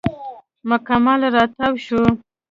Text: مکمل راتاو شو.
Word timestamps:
مکمل 0.69 1.21
راتاو 1.35 1.73
شو. 1.85 1.99